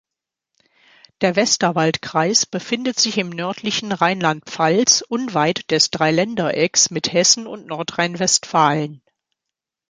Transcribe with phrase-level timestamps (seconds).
[1.21, 9.03] Der Westerwaldkreis befindet sich im nördlichen Rheinland-Pfalz, unweit des Dreiländerecks mit Hessen und Nordrhein-Westfalen.